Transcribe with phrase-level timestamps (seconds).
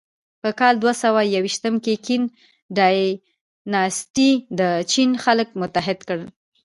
[0.41, 2.23] په کال دوهسوهیوویشت کې کین
[2.77, 6.29] ډایناسټي د چین خلک متحد کړل.